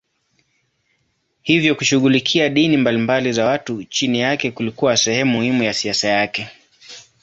Hivyo 1.41 1.75
kushughulikia 1.75 2.49
dini 2.49 2.77
mbalimbali 2.77 3.33
za 3.33 3.45
watu 3.45 3.83
chini 3.83 4.19
yake 4.19 4.51
kulikuwa 4.51 4.97
sehemu 4.97 5.31
muhimu 5.31 5.63
ya 5.63 5.73
siasa 5.73 6.07
yake. 6.07 6.47